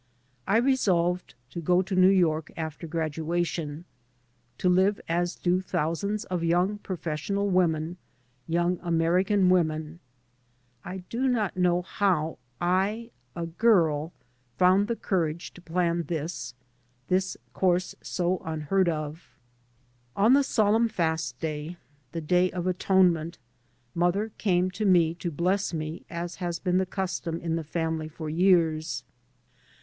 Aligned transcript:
I 0.47 0.57
resolved 0.57 1.35
to 1.51 1.61
go 1.61 1.83
to 1.83 1.95
New 1.95 2.09
York 2.09 2.51
after 2.57 2.87
graduation, 2.87 3.85
to 4.57 4.67
live 4.67 4.99
as 5.07 5.35
do 5.35 5.61
thousands 5.61 6.25
of 6.25 6.43
young 6.43 6.79
professional 6.79 7.47
women, 7.51 7.97
young 8.47 8.79
American 8.81 9.47
women. 9.47 9.99
I 10.83 11.03
do 11.11 11.27
not 11.27 11.55
know 11.55 11.81
now 11.81 11.81
how 11.83 12.37
I, 12.59 13.11
a 13.35 13.45
girl, 13.45 14.11
found 14.57 14.87
the 14.87 14.95
courage 14.95 15.53
to 15.53 15.61
plan 15.61 16.01
this, 16.05 16.55
this 17.07 17.37
course 17.53 17.93
so 18.01 18.41
unheard 18.43 18.89
of. 18.89 19.37
On 20.15 20.33
the 20.33 20.41
solemn 20.43 20.89
fast 20.89 21.39
day, 21.39 21.77
the 22.11 22.21
day 22.21 22.49
of 22.49 22.65
Atone 22.65 23.13
ment, 23.13 23.37
mother 23.93 24.31
came 24.39 24.71
to 24.71 24.83
me 24.83 25.13
to 25.13 25.29
bless 25.29 25.75
me 25.75 26.05
as 26.09 26.37
has 26.37 26.57
been 26.57 26.79
the 26.79 26.87
custom 26.87 27.39
in 27.39 27.55
the 27.55 27.63
family 27.63 28.07
for 28.07 28.31
years. 28.31 29.03